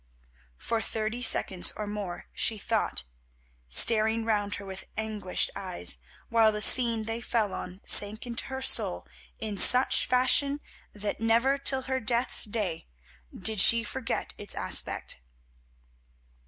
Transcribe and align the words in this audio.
For 0.57 0.81
thirty 0.81 1.21
seconds 1.21 1.71
or 1.75 1.85
more 1.85 2.25
she 2.33 2.57
thought, 2.57 3.03
staring 3.67 4.25
round 4.25 4.55
her 4.55 4.65
with 4.65 4.85
anguished 4.97 5.51
eyes, 5.55 5.99
while 6.29 6.51
the 6.51 6.59
scene 6.59 7.03
they 7.03 7.21
fell 7.21 7.53
on 7.53 7.81
sank 7.85 8.25
into 8.25 8.45
her 8.45 8.63
soul 8.63 9.05
in 9.37 9.59
such 9.59 10.07
fashion 10.07 10.59
that 10.91 11.19
never 11.19 11.59
till 11.59 11.83
her 11.83 11.99
death's 11.99 12.45
day 12.45 12.87
did 13.31 13.59
she 13.59 13.83
forget 13.83 14.33
its 14.39 14.55
aspect. 14.55 15.19